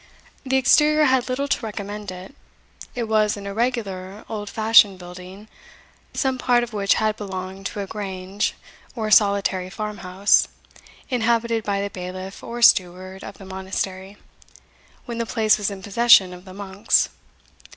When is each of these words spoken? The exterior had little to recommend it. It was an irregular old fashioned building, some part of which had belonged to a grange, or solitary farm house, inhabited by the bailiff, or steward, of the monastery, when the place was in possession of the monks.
The 0.43 0.57
exterior 0.57 1.03
had 1.03 1.29
little 1.29 1.47
to 1.47 1.63
recommend 1.63 2.09
it. 2.09 2.33
It 2.95 3.03
was 3.03 3.37
an 3.37 3.45
irregular 3.45 4.25
old 4.27 4.49
fashioned 4.49 4.97
building, 4.97 5.47
some 6.11 6.39
part 6.39 6.63
of 6.63 6.73
which 6.73 6.95
had 6.95 7.17
belonged 7.17 7.67
to 7.67 7.81
a 7.81 7.85
grange, 7.85 8.55
or 8.95 9.11
solitary 9.11 9.69
farm 9.69 9.99
house, 9.99 10.47
inhabited 11.11 11.63
by 11.63 11.81
the 11.81 11.91
bailiff, 11.91 12.41
or 12.43 12.63
steward, 12.63 13.23
of 13.23 13.37
the 13.37 13.45
monastery, 13.45 14.17
when 15.05 15.19
the 15.19 15.27
place 15.27 15.59
was 15.59 15.69
in 15.69 15.83
possession 15.83 16.33
of 16.33 16.45
the 16.45 16.53
monks. 16.55 17.09